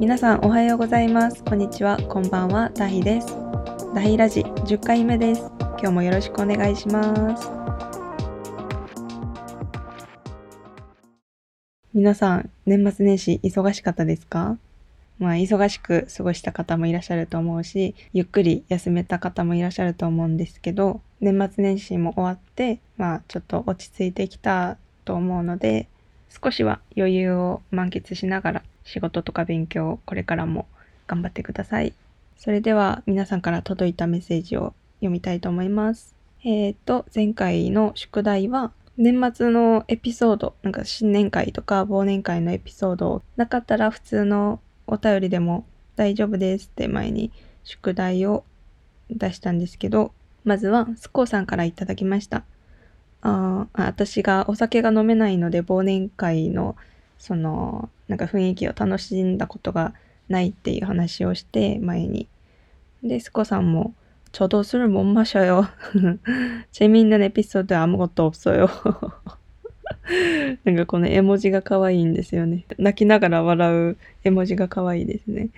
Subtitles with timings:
[0.00, 1.44] 皆さんおはようございます。
[1.44, 1.96] こんにちは。
[2.08, 2.68] こんばんは。
[2.70, 3.28] ダヒです。
[3.94, 4.40] ダヒラジ。
[4.40, 5.52] 10回目です。
[5.60, 7.48] 今日もよろしくお願いします。
[11.94, 14.58] 皆さん年末年始忙しかったですか？
[15.20, 25.86] まあ忙しく過ごした方もいらっしゃると思うしゆっくり休めた方もいらっしゃると思うんですけど年末年始も終わってまあちょっと落ち着いてきたと思うので
[26.42, 30.66] 少しは余裕を満喫しながら仕事とか勉強これからも
[31.06, 31.94] 頑張ってください。
[32.36, 36.14] それでは皆さんから届いたメッセージを読みたいと思います。
[36.44, 47.32] えっ、ー、と、前回の宿題は年末のエピソード、なんか新年会とか忘年会のエピソードなかったら普通のお便りでも大丈夫ですって前に
[47.64, 48.44] 宿題を
[49.10, 50.12] 出したんですけど、
[50.44, 52.44] まずはスコーさんからいただきました。
[53.22, 56.76] あ私がお酒が飲めないので忘年会の
[57.23, 59.93] そのなんか雰囲気を楽しんだことが
[60.29, 62.27] ないっていう話をして前に
[63.03, 63.93] でスコさんも
[64.31, 65.67] 저도술못마셔요
[66.71, 68.69] 재미있는에피소드아무것도없어요
[70.63, 72.65] なんかこの絵文字が可愛いんですよね。
[72.77, 75.49] 泣きながら笑う絵文字が可愛いですね。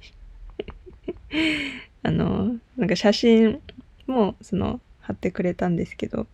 [2.04, 3.60] あの、なんか写真
[4.08, 6.27] も、その、 貼ってくれたんですけど、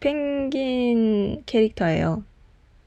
[0.00, 2.24] ペンギンキャラクターよ。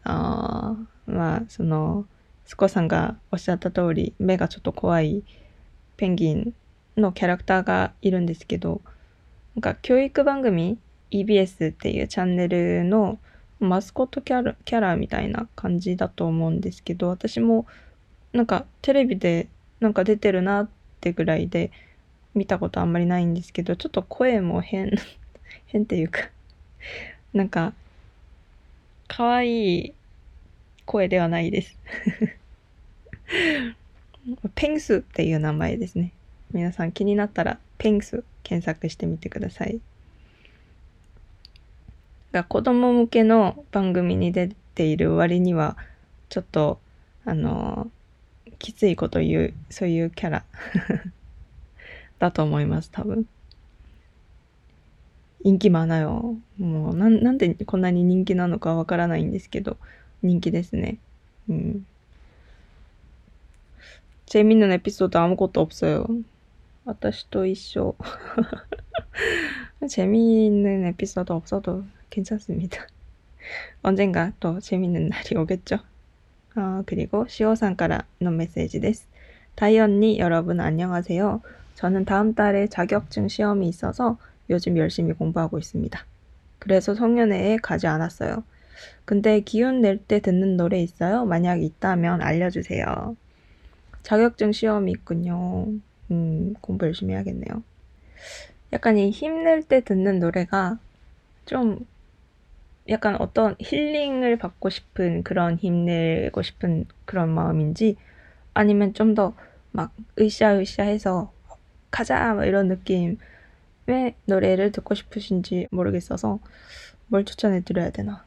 [0.04, 0.76] あ
[1.08, 2.06] まあ、その、
[2.46, 5.24] スコさんがおっしゃった通り、目がちょっと怖い
[5.98, 6.54] ペンギン
[6.98, 8.82] のキャラクターがいるんですけど、
[9.56, 10.78] なんか教育番組
[11.12, 13.20] EBS っていうチャンネルの
[13.60, 17.66] マスコットキャラキャラみたいな感じだと思うんですけど、私も
[18.34, 19.48] なんかテレビで
[19.80, 20.70] なんか出てるなっ
[21.00, 21.72] てぐらいで
[22.36, 24.92] 見たことあんまりないんですけどちょっと声も変
[25.68, 26.30] 変っていうか
[27.34, 27.74] なんか
[29.08, 29.94] 可愛い
[30.86, 31.78] 声ではないです。
[34.56, 36.12] ペンスっていう名前ですね。
[36.52, 39.80] 皆さん気になったらペンス検索してみてください。
[42.32, 45.78] が子供向けの番組に出ている割には
[46.30, 46.80] ちょっと
[47.24, 47.90] あの
[48.60, 50.44] きついこと言う、そういうキャラ。
[52.19, 53.27] だと思います、多分。
[55.43, 56.37] 人気많아 요。
[56.59, 59.79] もうな、なんでこんなに人気なのかわからないんですけど、
[60.23, 60.99] 人気ですね。
[61.49, 61.87] うん。
[64.27, 66.23] 재밌는에피소드아무것도없어요
[66.85, 67.97] 私と一緒。
[69.89, 72.87] 재미있는에피소드없어도괜찮습니다
[73.83, 75.79] 언젠가또재밌는날이오겠죠
[76.57, 79.07] 어, 그리고 시호상가라는 메시지 です.
[79.57, 81.41] 다이 언니 여러분 안녕하세요.
[81.76, 84.18] 저는 다음 달에 자격증 시험이 있어서
[84.50, 86.06] 요즘 열심히 공부하고 있습니다.
[86.60, 88.44] 그래서 송년회에 가지 않았어요.
[89.06, 91.26] 근데 기운 낼 때 듣는 노래 있어요?
[91.26, 93.16] 만약 있다면 알려주세요.
[94.04, 95.68] 자격증 시험이 있군요.
[96.12, 97.64] 음, 공부 열심히 해야겠네요.
[98.74, 100.80] 약간 이 힘낼 때 듣는 노래가
[101.46, 101.86] 좀
[102.90, 107.96] 약간 어떤 힐링을 받고 싶은 그런 힘내고 싶은 그런 마음인지
[108.54, 109.34] 아니면 좀 더
[109.72, 111.34] 막 으쌰으쌰 해서
[111.92, 113.18] 가자 막 이런 느낌의
[114.26, 116.40] 노래를 듣고 싶으신지 모르겠어서
[117.08, 118.24] 뭘 추천해 드려야 되나.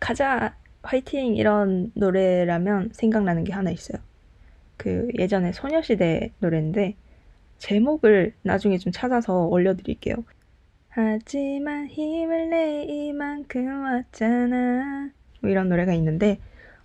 [0.00, 3.98] 가자 화이팅 이런 노래라면 생각나는 게 하나 있어요.
[4.76, 6.94] 그 예전에 소녀시대 노래인데
[7.58, 10.16] 제목을 나중에 좀 찾아서 올려드릴게요.
[10.88, 15.10] 하지만 힘을 내 이만큼 왔잖아.
[15.40, 16.38] 뭐 이런 노래가 있는데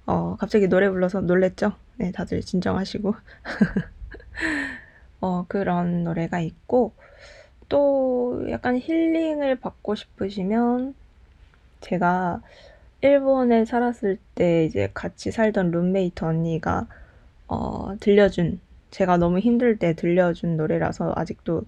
[0.05, 1.73] 어 갑자기 노래 불러서 놀랬죠?
[1.97, 3.13] 네 다들 진정하시고
[5.21, 6.93] 어 그런 노래가 있고
[7.67, 10.95] 또 약간 힐링을 받고 싶으시면
[11.81, 12.41] 제가
[13.01, 16.87] 일본에 살았을 때 이제 같이 살던 룸메이트 언니가
[17.47, 18.59] 어 들려준
[18.91, 21.63] 제가 너무 힘들 때 들려준 노래라서 아직도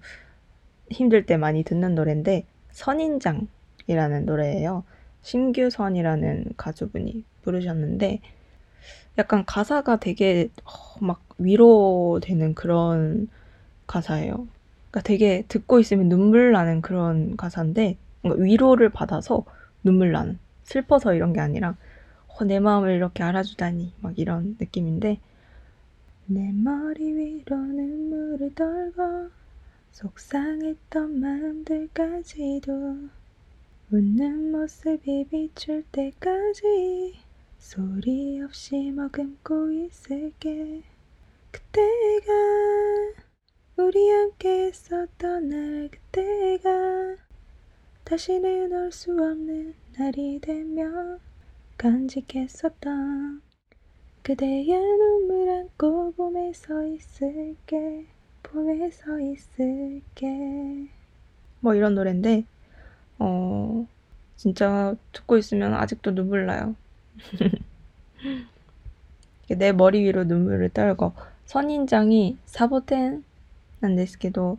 [0.90, 4.84] 힘들 때 많이 듣는 노래인데 선인장이라는 노래예요.
[5.22, 8.20] 신규선이라는 가수분이 부르셨는데
[9.18, 13.28] 약간 가사가 되게 어, 막 위로되는 그런
[13.92, 14.48] 가사예요.
[14.90, 19.44] 그러니까 되게 듣고 있으면 눈물 나는 그런 가사인데 위로를 받아서
[19.84, 21.76] 눈물 나는 슬퍼서 이런 게 아니라
[22.28, 25.18] 어, 내 마음을 이렇게 알아주다니 막 이런 느낌인데
[26.26, 29.28] 내 머리 위로 눈물을 떨고
[29.90, 32.72] 속상했던 마음들까지도
[33.90, 37.16] 웃는 모습이 비출 때까지
[37.58, 40.82] 소리 없이 머금고 있을게
[41.50, 43.21] 그때가
[43.82, 47.16] 우리 함께 있었던 날 그때가
[48.04, 51.18] 다시는 올 수 없는 날이 되면
[51.78, 53.42] 간직했었던
[54.22, 58.06] 그대의 눈물 안고 봄에 서 있을게
[58.44, 60.88] 봄에 서 있을게.
[61.60, 62.44] 뭐 이런 노래인데
[63.18, 63.86] 어
[64.36, 66.76] 진짜 듣고 있으면 아직도 눈물 나요.
[69.48, 71.12] 내 머리 위로 눈물을 떨고
[71.46, 73.24] 선인장이 사보텐
[73.81, 74.57] なんですけど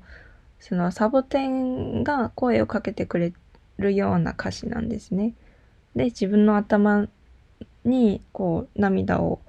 [0.60, 3.32] その 사보텐が 声をかけてくれ
[3.78, 5.34] るような歌詞なんですね。
[5.94, 7.06] で、自分の頭
[7.84, 9.40] にこう涙を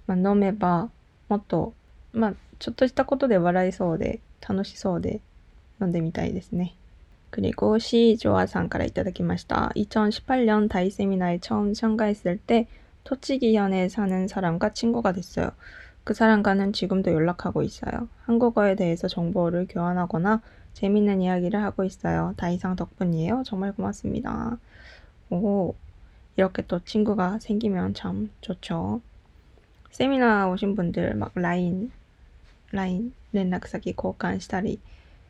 [0.06, 0.90] まあ、飲めば
[1.28, 1.74] もっと、
[2.12, 5.20] まあ、ちょっとしたことで笑いそうで、楽しそうで
[5.80, 6.74] 飲んでみたいですね。
[7.34, 9.72] 그리고시조아さんからいただきました.
[9.74, 12.68] 2018년 다이 세미나에 처음 참가했을 때
[13.02, 15.50] 토치기현에 사는 사람과 친구가 됐어요.
[16.04, 18.08] 그 사람과는 지금도 연락하고 있어요.
[18.22, 20.42] 한국어에 대해서 정보를 교환하거나
[20.74, 22.34] 재밌는 이야기를 하고 있어요.
[22.36, 23.42] 다이상 덕분이에요.
[23.44, 24.58] 정말 고맙습니다.
[25.30, 25.74] 오,
[26.36, 29.00] 이렇게 또 친구가 생기면 참 좋죠.
[29.90, 31.92] 세미나 오신 분들 막 라인,
[32.72, 34.80] 라인 連絡先交換したり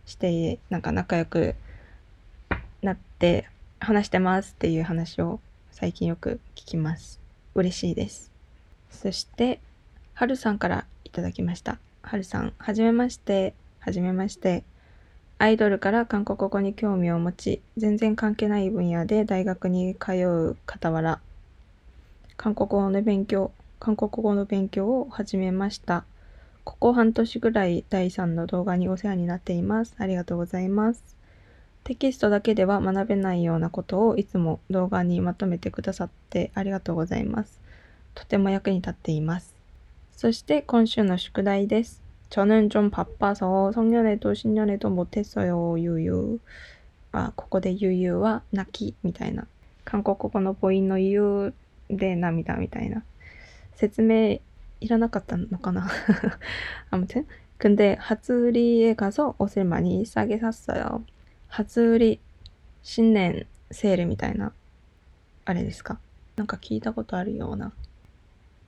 [0.07, 1.55] して、なんか仲良く
[2.83, 3.49] なって
[3.81, 7.21] 話してますっていう話を最近よく聞きます。
[7.55, 8.31] 嬉しいです。
[8.91, 9.61] そして、
[10.13, 11.79] はるさんからいただきました。
[12.03, 13.55] はるさん、はじめまして。
[15.42, 21.22] アイドルから韓国語に興味を持ち、全然関係ない分野で大学に通う傍ら、
[22.36, 26.04] 韓国語の勉強、韓国語の勉強を始めました。
[26.66, 29.96] ここ半年ぐらい第3の動画にお世話になっています。
[29.98, 31.02] ありがとうございます。
[31.86, 37.62] テキストだけでは学べないようなことをいつも動画にまとめてくださってありがとうございます。
[38.14, 39.56] とても役に立っています。
[40.12, 42.09] そして今週の宿題です。
[42.31, 45.79] 저는 좀 바빠서 성년에도 신년에도 못했어요.
[45.79, 46.39] 유유.
[47.13, 49.47] 아, ここで 유유와 나키 みたいな.
[49.85, 51.53] 한국어の 보인の 유유
[51.89, 53.05] で涙みたいな.
[53.75, 54.41] 説明
[54.81, 55.87] いらなかったのかな
[56.91, 57.27] 아무튼
[57.59, 61.05] 근데 하츠리에 가서 옷을 많이 싸게 샀어요.
[61.49, 62.21] 初売り
[62.83, 64.53] 新年セールみたいな、
[65.45, 65.99] あれですか
[66.37, 67.73] なんか聞いたことあるような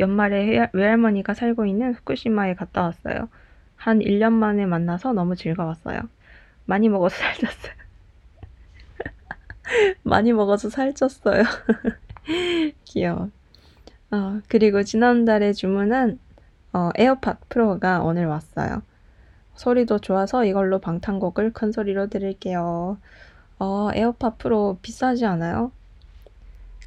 [0.00, 3.28] 연말에 외할머니가 살고 있는 후쿠시마에 갔다 왔어요.
[3.76, 6.00] 한 1년 만에 만나서 너무 즐거웠어요.
[6.64, 7.74] 많이 먹어서 살쪘어요.
[10.02, 11.44] 많이 먹어서 살쪘어요.
[12.84, 13.30] 귀여워.
[14.10, 16.18] 어, 그리고 지난달에 주문한
[16.72, 18.82] 어, 에어팟 프로가 오늘 왔어요.
[19.54, 22.98] 소리도 좋아서 이걸로 방탄곡을 큰 소리로 들을게요.
[23.58, 25.70] 어, 에어팟 프로 비싸지 않아요?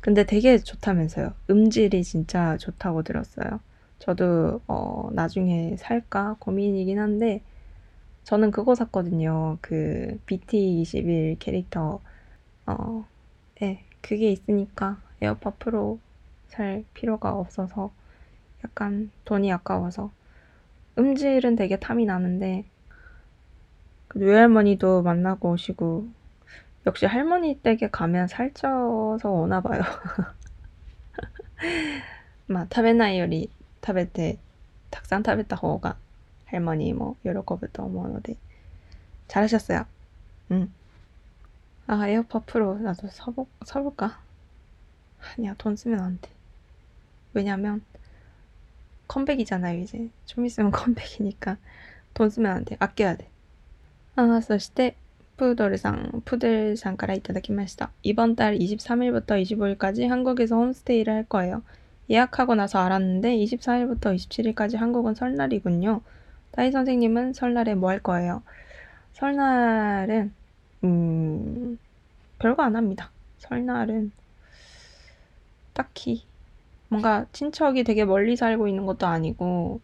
[0.01, 1.33] 근데 되게 좋다면서요.
[1.49, 3.59] 음질이 진짜 좋다고 들었어요.
[3.99, 7.41] 저도 어, 나중에 살까 고민이긴 한데
[8.23, 9.57] 저는 그거 샀거든요.
[9.61, 12.01] 그 BT21 캐릭터
[12.65, 13.05] 어,
[13.59, 15.99] 네, 그게 있으니까 에어팟 프로
[16.47, 17.91] 살 필요가 없어서
[18.63, 20.11] 약간 돈이 아까워서
[20.97, 22.65] 음질은 되게 탐이 나는데
[24.07, 26.07] 그 외할머니도 만나고 오시고
[26.86, 29.82] 역시 할머니 댁에 가면 살쪄서 오나 봐요.
[32.48, 33.50] まあ食べないより
[33.84, 34.38] 食べて
[34.90, 35.96] たくさん食べた方が
[36.46, 38.36] 할머니も喜ぶと思うので
[39.28, 39.86] 잘하셨어요。
[40.50, 44.20] 응。아 에어팟 프로 나도 사보, 사볼까?
[45.36, 46.30] 아니야 돈 쓰면 안 돼.
[47.32, 47.82] 왜냐면
[49.06, 50.08] 컴백이잖아요 이제.
[50.26, 51.58] 좀 있으면 컴백이니까
[52.14, 52.76] 돈 쓰면 안 돼.
[52.80, 53.28] 아껴야 돼.
[54.16, 54.96] 아, そして
[55.37, 57.91] 푸들상, 푸들상 가라 이따다키마시다.
[58.03, 61.63] 이번 달 23일부터 25일까지 한국에서 홈스테이를 할 거예요.
[62.09, 66.01] 예약하고 나서 알았는데 24일부터 27일까지 한국은 설날이군요.
[66.51, 68.43] 따이 선생님은 설날에 뭐 할 거예요?
[69.13, 70.33] 설날은
[70.83, 71.79] 음
[72.39, 73.11] 별거 안 합니다.
[73.39, 74.11] 설날은
[75.73, 76.25] 딱히
[76.89, 79.81] 뭔가 친척이 되게 멀리 살고 있는 것도 아니고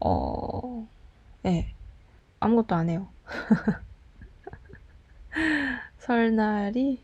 [0.00, 0.88] 어,
[1.46, 1.50] 예.
[1.50, 1.74] 네,
[2.40, 3.08] 아무것도 안 해요.
[5.98, 6.98] 설날이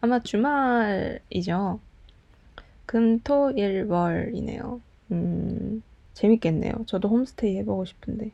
[0.00, 1.80] 아마 주말이죠.
[2.86, 4.80] 금, 토, 일, 월이네요.
[5.12, 5.82] 음,
[6.14, 6.84] 재밌겠네요.
[6.86, 8.32] 저도 홈스테이 해보고 싶은데.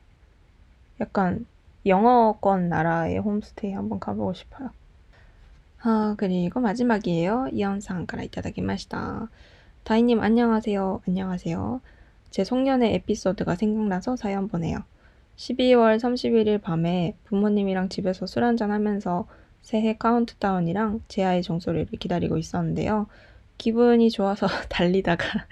[1.01, 1.47] 약간
[1.87, 4.71] 영어권 나라의 홈스테이 한번 가보고 싶어요.
[5.81, 7.49] 아, 그리고 마지막이에요.
[7.53, 9.29] 이현상 가라 이따다기마시다.
[9.85, 11.03] 다이님 안녕하세요.
[11.07, 11.81] 안녕하세요.
[12.31, 14.83] 제 송년회 에피소드가 생각나서 사연 보내요.
[15.39, 19.27] 12월 31일 밤에 부모님이랑 집에서 술 한잔 하면서
[19.63, 23.07] 새해 카운트다운이랑 제아의 종소리를 기다리고 있었는데요.
[23.57, 25.47] 기분이 좋아서 달리다가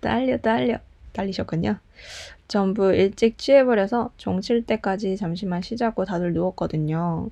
[0.00, 0.78] 딸려 딸려
[1.12, 1.78] 달리셨군요.
[2.48, 7.30] 전부 일찍 취해버려서 종칠 때까지 잠시만 쉬자고 다들 누웠거든요.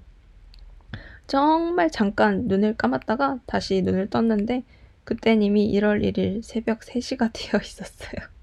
[1.27, 4.63] 정말 잠깐 눈을 감았다가 다시 눈을 떴는데
[5.05, 8.36] 그땐 이미 1월 1일 새벽 3시가 되어 있었어요.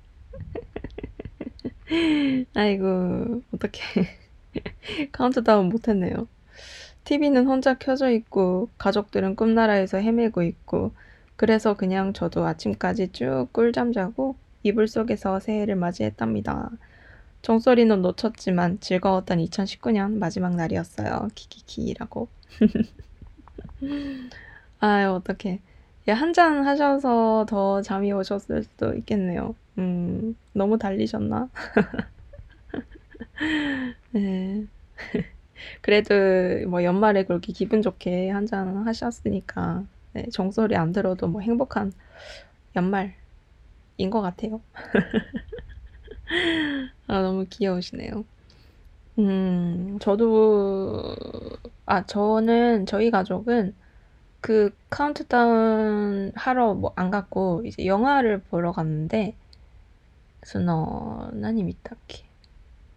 [2.55, 4.07] 아이고, 어떡해.
[5.11, 6.27] 카운트다운 못했네요.
[7.03, 10.91] TV는 혼자 켜져 있고, 가족들은 꿈나라에서 헤매고 있고,
[11.35, 16.69] 그래서 그냥 저도 아침까지 쭉 꿀잠 자고 이불 속에서 새해를 맞이했답니다.
[17.41, 21.27] 종소리는 놓쳤지만 즐거웠던 2019년 마지막 날이었어요.
[21.35, 22.29] 키키키라고.
[24.79, 25.59] 아유, 어떡해.
[26.11, 29.55] 한잔 하셔서 더 잠이 오셨을 수도 있겠네요.
[29.77, 31.49] 음, 너무 달리셨나?
[34.11, 34.65] 네.
[35.81, 36.13] 그래도
[36.69, 41.91] 뭐 연말에 그렇게 기분 좋게 한잔 하셨으니까 네, 종소리 안 들어도 뭐 행복한
[42.75, 43.13] 연말인
[44.11, 44.61] 것 같아요.
[47.07, 48.25] 아, 너무 귀여우시네요.
[49.19, 51.15] 음, 저도,
[51.85, 53.75] 아, 저는, 저희 가족은
[54.42, 59.34] 그 카운트다운 하러 뭐 안 갔고, 이제 영화를 보러 갔는데,
[60.42, 62.24] その、何見たっけ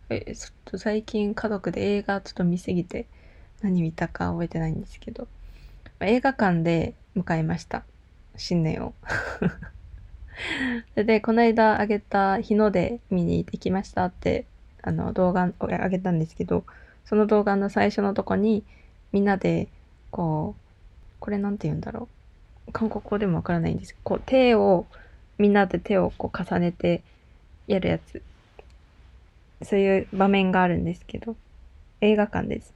[0.10, 3.08] え、ちょっと最近家族で映画ちょっと見すぎて
[3.62, 5.28] 何見たか覚えてないんですけど、
[6.00, 7.84] 映画館で迎えました。
[8.36, 8.94] 新年を。
[10.96, 14.46] で、この間あげた日の出見に行ってきましたって、
[14.82, 16.64] あの、動画をあげたんですけど、
[17.06, 18.64] その動画の最初のとこに、
[19.12, 19.68] みんなで、
[20.10, 20.65] こう、
[21.20, 22.08] これなんて言うんだろ
[22.68, 22.72] う。
[22.72, 24.86] 韓国語でもわからないんですけど、こう、手を、
[25.38, 27.02] みんなで手をこう重ねて
[27.68, 28.22] やるやつ。
[29.64, 31.36] そういう場面があるんですけど、
[32.02, 32.74] 映画館です。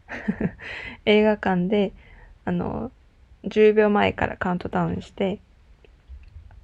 [1.06, 1.94] 映画館で、
[2.46, 2.92] あの、
[3.46, 5.40] 10秒前からカウントダウンして、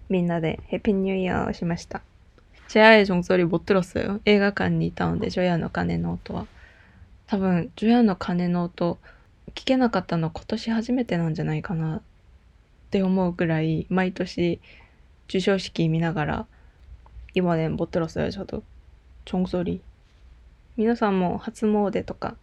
[0.09, 2.01] みんなでヘピニューイヤーをしました。
[2.69, 6.47] 제아의종소리못들었어요映画館にいたので、ジョヤの鐘の音は。
[7.27, 8.97] 多分、ジョヤの鐘の音、
[9.56, 12.02] 聞けなかったの今年初めてなんじゃないかなっ
[12.90, 14.60] て思うくらい毎年
[15.26, 16.46] 授賞式見ながら
[17.34, 18.62] 今ね、ボトロスやちょっと、
[19.26, 19.82] ちょんそり。
[20.78, 22.36] 皆さんも初詣とか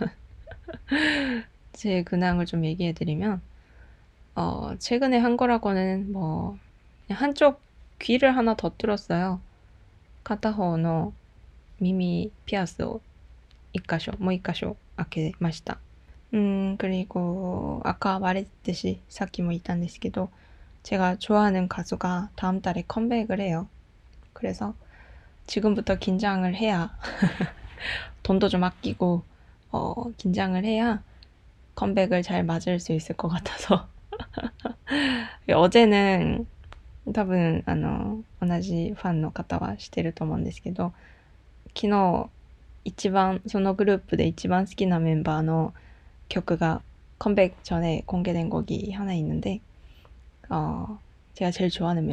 [1.72, 3.40] 제 근황을 좀 얘기해드리면
[4.36, 6.58] 어, 최근에 한 거라고는 뭐
[7.08, 7.60] 한쪽
[7.98, 9.40] 귀를 하나 더 뚫었어요.
[10.24, 11.12] 카타호노
[11.78, 13.00] 미미 피아스오
[13.72, 15.78] 이카쇼 뭐 이카쇼 아케 마시다.
[16.32, 20.30] 음 그리고 아까 말했듯이 사키모 있단ですけど
[20.82, 23.68] 제가 좋아하는 가수가 다음 달에 컴백을 해요.
[24.32, 24.74] 그래서
[25.46, 26.96] 지금부터 긴장을 해야
[28.22, 29.22] 돈도 좀 아끼고
[29.70, 31.02] 어, 긴장을 해야
[31.74, 33.88] 컴백을 잘 맞을 수 있을 것 같아서
[35.48, 36.46] 어제는
[37.12, 40.94] 多分あの同じファンの方は知ってると思うんですけど
[41.76, 42.30] 昨日
[42.84, 45.72] 一番そのグループで一番好きなメンバーの
[46.28, 46.82] 曲が
[47.18, 49.60] 컴백 전에 공개된 곡이 하나 있는데
[50.50, 50.98] 어,
[51.34, 52.06] 제가 제일 좋아하는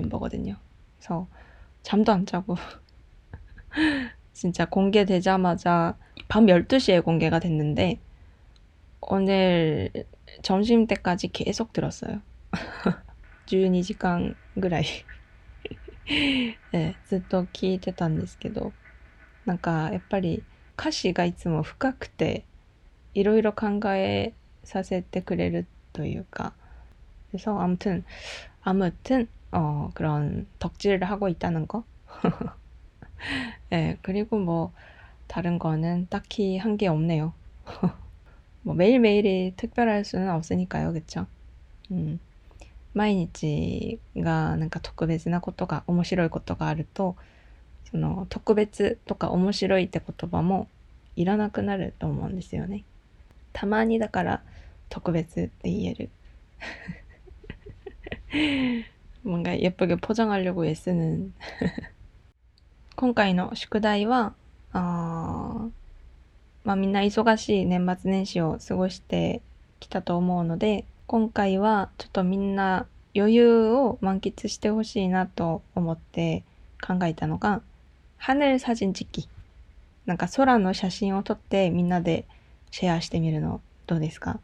[4.33, 5.97] 진짜 공개되자마자
[6.27, 7.99] 밤 12시에 공개가 됐는데
[9.01, 9.91] 오늘
[10.41, 12.21] 점심 때까지 계속 들었어요.
[13.47, 14.85] 12시간 ぐらい
[16.71, 18.73] 네, ずっと聞いてたんですけど
[19.45, 20.43] なんかやっぱり
[20.77, 22.45] 歌詞がいつも深くて
[23.13, 26.53] いろいろ考えさせてくれるというか
[27.31, 28.03] 그래서 아무튼
[28.63, 31.85] 아무튼 어 그런 덕질을 하고 있다는 거
[33.69, 34.73] 네, 그리고 뭐
[35.27, 37.33] 다른 거는 딱히 한 게 없네요.
[38.63, 40.93] 뭐 매일매일이 특별할 수는 없으니까요.
[40.93, 41.27] 그쵸?
[41.91, 42.19] 음.
[42.93, 46.29] 毎日がなんか特別なことが面白い
[49.99, 50.67] 言葉も
[51.15, 52.83] いらなくなると思うんですよね。
[53.53, 54.41] たまにだから
[54.89, 56.09] 特別って言える。
[59.23, 61.33] 뭔가 예쁘게 포장하려고 애쓰는
[62.95, 64.33] 今回の宿題は、
[64.73, 65.67] あ
[66.63, 69.41] まあみんな忙しい年末年始を過ごして
[69.79, 76.43] きたと思うので、今回はちょっとみんな余裕を満喫してほしいなと思って
[76.81, 77.61] 考えたのが、
[78.18, 79.28] ハネルサジンチキ。
[80.04, 82.26] なんか空の写真を撮ってみんなで
[82.70, 84.40] シェアしてみるのどうですか?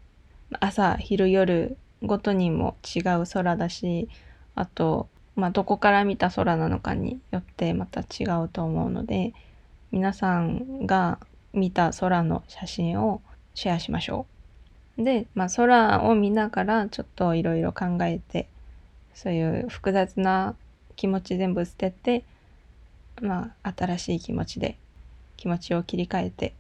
[0.60, 4.08] 朝、昼、夜ごとにも違う空だし、
[4.54, 9.32] あとまあ、どこから見た空なのかによってまた違うと思うので
[9.90, 11.18] 皆さんが
[11.54, 13.22] 見た空の写真を
[13.54, 14.26] シェアしましょ
[14.98, 15.04] う。
[15.04, 18.46] で、まあ、空を見ながらちょっといろいろ考えて
[19.14, 20.54] そういう複雑な
[20.96, 22.24] 気持ち全部捨てて、
[23.21, 24.77] まあ、新しい気持ちで
[25.37, 26.53] 気持ちを切り替えて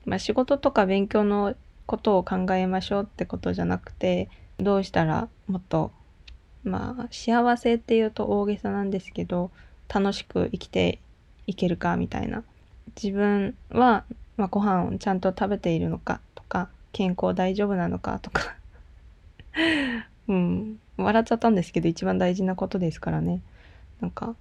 [0.04, 1.54] まあ仕事とか勉強の
[1.86, 5.92] ことを考えましょうってことじゃなくてどうしたらもっと
[6.64, 9.50] まあ幸せっていうと大げさなんですけど
[9.88, 11.00] 楽しく生きて
[11.46, 12.44] いけるかみたいな。
[13.00, 14.04] 自分は
[14.36, 18.56] まあ、ご飯をちゃんと食べているのかとか健康大丈夫なのかとか。
[20.28, 20.78] うん。
[20.96, 23.40] 笑っちゃったんですけど一番大事なことですからね。
[24.00, 24.34] なんか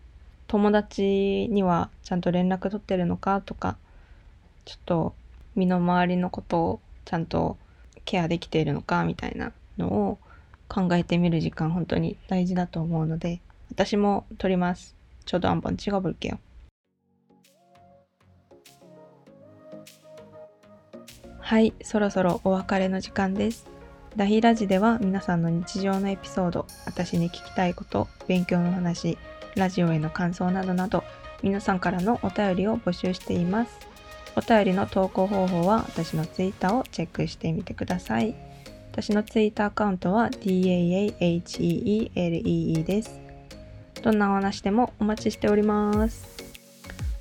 [0.51, 3.77] 友達にはちゃんと連絡取ってるのかとか
[4.65, 5.15] ちょっと
[5.55, 7.57] 身の回りのことをちゃんと
[8.05, 10.19] ケアできているのかみたいなのを
[10.69, 16.39] 考えてみる時間本当に大事だと思うので私も取りますちょうど한번찍어볼게요
[21.41, 23.67] はいそろそろお別れの時間です
[24.17, 29.17] ダヒラジでは皆さんの日常のエピソード私に聞きたいこと勉強の話
[29.56, 31.04] ラジオへの感想などなど
[31.44, 33.72] 皆さんからのお便りを募集しています
[34.36, 38.36] お便りの投稿方法は私のツイッターをチェックしてみてください
[38.92, 41.14] 私のツイッターアカウントは DAAHEELEE
[42.84, 43.22] です
[44.02, 46.28] どんなお話でもお待ちしております。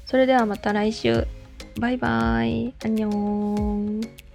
[0.06, 1.26] それではまた来週。
[1.78, 2.74] バイバイ。
[2.84, 4.29] アンニョン。